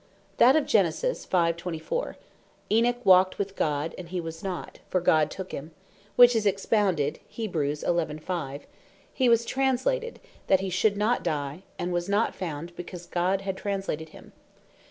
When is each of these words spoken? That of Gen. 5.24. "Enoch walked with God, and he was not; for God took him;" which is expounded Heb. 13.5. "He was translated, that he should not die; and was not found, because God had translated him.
That 0.37 0.55
of 0.55 0.65
Gen. 0.65 0.87
5.24. 0.87 2.15
"Enoch 2.71 3.05
walked 3.05 3.37
with 3.37 3.55
God, 3.55 3.93
and 3.99 4.09
he 4.09 4.19
was 4.19 4.43
not; 4.43 4.79
for 4.89 4.99
God 4.99 5.29
took 5.29 5.51
him;" 5.51 5.69
which 6.15 6.35
is 6.35 6.47
expounded 6.47 7.19
Heb. 7.37 7.53
13.5. 7.53 8.61
"He 9.13 9.29
was 9.29 9.45
translated, 9.45 10.19
that 10.47 10.59
he 10.61 10.71
should 10.71 10.97
not 10.97 11.21
die; 11.23 11.61
and 11.77 11.93
was 11.93 12.09
not 12.09 12.33
found, 12.33 12.75
because 12.75 13.05
God 13.05 13.41
had 13.41 13.55
translated 13.55 14.09
him. 14.09 14.31